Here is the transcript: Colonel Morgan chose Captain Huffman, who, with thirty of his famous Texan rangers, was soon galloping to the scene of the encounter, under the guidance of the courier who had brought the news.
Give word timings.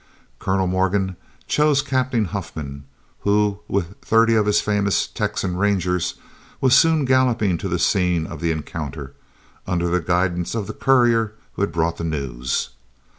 Colonel 0.39 0.65
Morgan 0.65 1.15
chose 1.45 1.83
Captain 1.83 2.25
Huffman, 2.25 2.85
who, 3.19 3.59
with 3.67 4.01
thirty 4.01 4.33
of 4.33 4.47
his 4.47 4.59
famous 4.59 5.05
Texan 5.05 5.57
rangers, 5.57 6.15
was 6.59 6.73
soon 6.75 7.05
galloping 7.05 7.55
to 7.59 7.69
the 7.69 7.77
scene 7.77 8.25
of 8.25 8.41
the 8.41 8.49
encounter, 8.49 9.13
under 9.67 9.89
the 9.89 10.01
guidance 10.01 10.55
of 10.55 10.65
the 10.65 10.73
courier 10.73 11.35
who 11.53 11.61
had 11.61 11.71
brought 11.71 11.97
the 11.97 12.03
news. 12.03 12.69